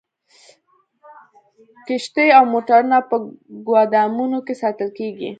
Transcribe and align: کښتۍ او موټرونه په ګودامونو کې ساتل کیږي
کښتۍ 1.87 2.27
او 2.37 2.43
موټرونه 2.53 2.97
په 3.09 3.15
ګودامونو 3.67 4.39
کې 4.45 4.53
ساتل 4.61 4.89
کیږي 4.97 5.29